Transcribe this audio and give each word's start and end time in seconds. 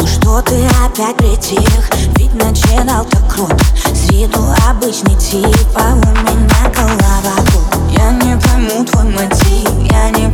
Ну 0.00 0.06
что 0.06 0.40
ты 0.40 0.54
опять 0.82 1.14
притих? 1.16 1.90
Ведь 2.16 2.34
начинал 2.34 3.04
так 3.04 3.28
круто 3.30 3.62
С 3.92 4.10
виду 4.10 4.40
обычный 4.66 5.14
тип, 5.16 5.68
а 5.74 5.92
у 5.92 5.96
меня 5.96 6.72
голова 6.74 7.36
Я 7.90 8.10
не 8.12 8.40
пойму 8.40 8.82
твой 8.86 9.04
мотив, 9.04 9.68
я 9.92 10.08
не 10.08 10.29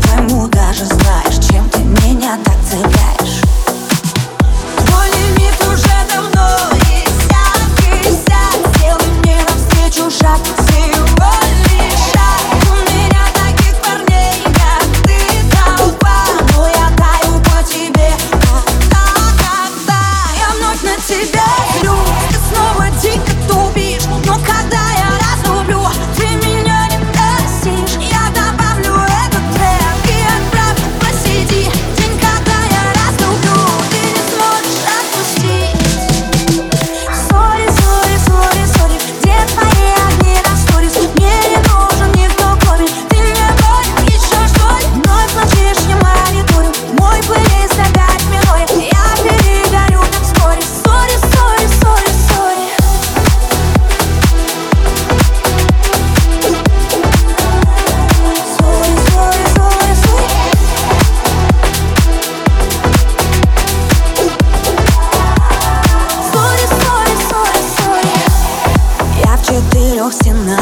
в 70.11 70.12
стенах. 70.12 70.61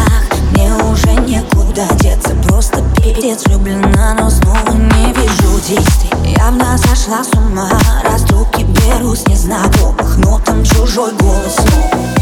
Мне 0.53 0.73
уже 0.75 1.13
некуда 1.15 1.87
деться 2.01 2.35
Просто 2.47 2.83
пиздец 2.97 3.45
влюблена, 3.47 4.15
но 4.19 4.31
снова 4.31 4.73
не 4.73 5.13
вижу 5.13 5.61
действий. 5.67 6.35
Явно 6.37 6.79
сошла 6.79 7.23
с 7.23 7.33
ума. 7.37 7.69
Раз 8.05 8.25
руки 8.31 8.65
беру 8.65 9.15
с 9.15 9.27
незнакомых 9.27 10.17
Но 10.19 10.41
там 10.45 10.65
чужой 10.65 11.13
голос 11.13 11.57
снова. 11.57 12.14